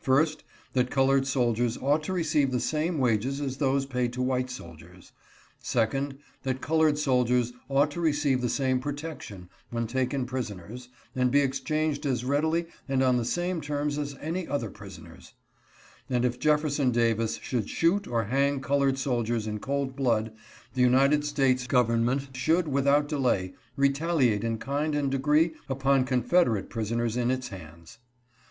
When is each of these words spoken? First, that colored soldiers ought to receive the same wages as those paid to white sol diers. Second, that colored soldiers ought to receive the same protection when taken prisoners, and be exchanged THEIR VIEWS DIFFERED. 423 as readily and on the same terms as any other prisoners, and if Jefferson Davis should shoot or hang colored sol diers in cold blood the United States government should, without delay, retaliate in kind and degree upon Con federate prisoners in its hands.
First, 0.00 0.44
that 0.74 0.90
colored 0.90 1.26
soldiers 1.26 1.78
ought 1.78 2.02
to 2.02 2.12
receive 2.12 2.50
the 2.50 2.60
same 2.60 2.98
wages 2.98 3.40
as 3.40 3.56
those 3.56 3.86
paid 3.86 4.12
to 4.12 4.20
white 4.20 4.50
sol 4.50 4.76
diers. 4.76 5.12
Second, 5.60 6.18
that 6.42 6.60
colored 6.60 6.98
soldiers 6.98 7.54
ought 7.70 7.90
to 7.92 8.00
receive 8.02 8.42
the 8.42 8.50
same 8.50 8.80
protection 8.80 9.48
when 9.70 9.86
taken 9.86 10.26
prisoners, 10.26 10.90
and 11.16 11.30
be 11.30 11.40
exchanged 11.40 12.02
THEIR 12.04 12.10
VIEWS 12.12 12.20
DIFFERED. 12.20 12.38
423 12.42 12.68
as 12.68 12.84
readily 12.86 12.94
and 12.94 13.02
on 13.02 13.16
the 13.16 13.24
same 13.24 13.62
terms 13.62 13.96
as 13.96 14.14
any 14.20 14.46
other 14.46 14.68
prisoners, 14.68 15.32
and 16.10 16.26
if 16.26 16.38
Jefferson 16.38 16.90
Davis 16.90 17.38
should 17.42 17.70
shoot 17.70 18.06
or 18.06 18.24
hang 18.24 18.60
colored 18.60 18.98
sol 18.98 19.24
diers 19.24 19.46
in 19.48 19.58
cold 19.58 19.96
blood 19.96 20.34
the 20.74 20.82
United 20.82 21.24
States 21.24 21.66
government 21.66 22.36
should, 22.36 22.68
without 22.68 23.08
delay, 23.08 23.54
retaliate 23.74 24.44
in 24.44 24.58
kind 24.58 24.94
and 24.94 25.10
degree 25.10 25.54
upon 25.66 26.04
Con 26.04 26.22
federate 26.22 26.68
prisoners 26.68 27.16
in 27.16 27.30
its 27.30 27.48
hands. 27.48 27.96